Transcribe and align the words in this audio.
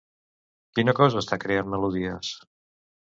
Quina 0.79 0.95
cosa 1.01 1.21
està 1.23 1.39
creant 1.45 1.69
melodies? 1.75 2.33